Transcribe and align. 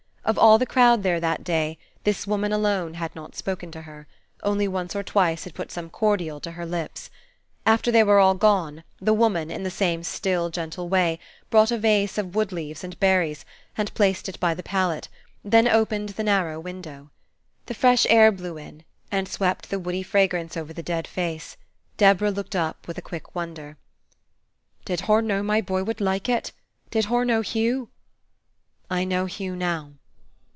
Of 0.23 0.37
all 0.37 0.59
the 0.59 0.67
crowd 0.67 1.01
there 1.01 1.19
that 1.19 1.43
day, 1.43 1.79
this 2.03 2.27
woman 2.27 2.53
alone 2.53 2.93
had 2.93 3.13
not 3.15 3.35
spoken 3.35 3.71
to 3.71 3.81
her, 3.81 4.07
only 4.43 4.67
once 4.67 4.95
or 4.95 5.01
twice 5.01 5.43
had 5.45 5.55
put 5.55 5.71
some 5.71 5.89
cordial 5.89 6.39
to 6.41 6.51
her 6.51 6.65
lips. 6.65 7.09
After 7.65 7.91
they 7.91 8.01
all 8.03 8.33
were 8.33 8.39
gone, 8.39 8.83
the 9.01 9.15
woman, 9.15 9.49
in 9.49 9.63
the 9.63 9.71
same 9.71 10.03
still, 10.03 10.49
gentle 10.51 10.87
way, 10.87 11.19
brought 11.49 11.71
a 11.71 11.77
vase 11.77 12.19
of 12.19 12.35
wood 12.35 12.51
leaves 12.51 12.83
and 12.83 12.97
berries, 12.99 13.45
and 13.75 13.93
placed 13.95 14.29
it 14.29 14.39
by 14.39 14.53
the 14.53 14.61
pallet, 14.63 15.09
then 15.43 15.67
opened 15.67 16.09
the 16.09 16.23
narrow 16.23 16.59
window. 16.59 17.09
The 17.65 17.73
fresh 17.73 18.05
air 18.07 18.31
blew 18.31 18.57
in, 18.57 18.83
and 19.11 19.27
swept 19.27 19.69
the 19.69 19.79
woody 19.79 20.03
fragrance 20.03 20.55
over 20.55 20.71
the 20.71 20.83
dead 20.83 21.07
face, 21.07 21.57
Deborah 21.97 22.31
looked 22.31 22.55
up 22.55 22.87
with 22.87 22.97
a 22.97 23.01
quick 23.01 23.33
wonder. 23.35 23.75
"Did 24.85 25.01
hur 25.01 25.21
know 25.21 25.41
my 25.41 25.61
boy 25.61 25.83
wud 25.83 25.99
like 25.99 26.29
it? 26.29 26.51
Did 26.91 27.05
hur 27.05 27.23
know 27.25 27.41
Hugh?" 27.41 27.89
"I 28.89 29.03
know 29.03 29.25
Hugh 29.25 29.55
now." 29.55 29.93